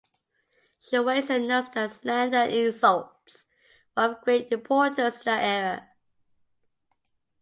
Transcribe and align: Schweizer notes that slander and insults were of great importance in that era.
Schweizer 0.81 1.37
notes 1.45 1.69
that 1.75 1.91
slander 1.91 2.37
and 2.37 2.51
insults 2.51 3.45
were 3.95 4.05
of 4.13 4.21
great 4.23 4.51
importance 4.51 5.17
in 5.19 5.25
that 5.25 5.43
era. 5.43 5.89